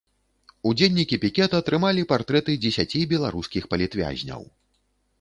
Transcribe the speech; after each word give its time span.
Удзельнікі 0.69 1.19
пікета 1.25 1.59
трымалі 1.69 2.07
партрэты 2.13 2.57
дзесяці 2.65 3.05
беларускіх 3.15 3.63
палітвязняў. 3.75 4.43